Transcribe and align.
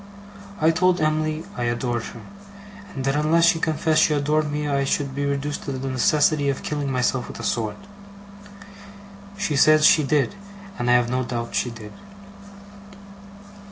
I 0.59 0.71
told 0.71 0.99
Em'ly 0.99 1.45
I 1.55 1.65
adored 1.65 2.01
her, 2.05 2.21
and 2.95 3.05
that 3.05 3.15
unless 3.15 3.45
she 3.45 3.59
confessed 3.59 4.01
she 4.01 4.15
adored 4.15 4.51
me 4.51 4.67
I 4.67 4.83
should 4.83 5.13
be 5.13 5.25
reduced 5.25 5.61
to 5.65 5.73
the 5.73 5.89
necessity 5.89 6.49
of 6.49 6.63
killing 6.63 6.91
myself 6.91 7.27
with 7.27 7.39
a 7.39 7.43
sword. 7.43 7.75
She 9.37 9.55
said 9.55 9.83
she 9.83 10.01
did, 10.01 10.33
and 10.79 10.89
I 10.89 10.93
have 10.93 11.11
no 11.11 11.21
doubt 11.23 11.53
she 11.53 11.69
did. 11.69 11.93